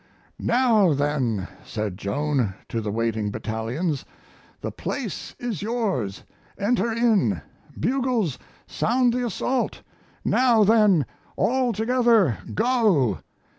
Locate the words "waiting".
2.91-3.29